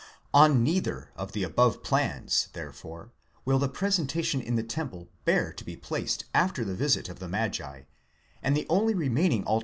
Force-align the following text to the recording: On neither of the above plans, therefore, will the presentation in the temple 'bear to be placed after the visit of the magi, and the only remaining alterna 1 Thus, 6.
On 0.33 0.63
neither 0.63 1.11
of 1.15 1.33
the 1.33 1.43
above 1.43 1.83
plans, 1.83 2.47
therefore, 2.53 3.11
will 3.45 3.59
the 3.59 3.69
presentation 3.69 4.41
in 4.41 4.55
the 4.55 4.63
temple 4.63 5.09
'bear 5.25 5.53
to 5.53 5.63
be 5.63 5.75
placed 5.75 6.25
after 6.33 6.65
the 6.65 6.73
visit 6.73 7.07
of 7.07 7.19
the 7.19 7.29
magi, 7.29 7.83
and 8.41 8.57
the 8.57 8.65
only 8.67 8.95
remaining 8.95 9.41
alterna 9.43 9.45
1 9.45 9.45
Thus, 9.45 9.57
6. 9.57 9.59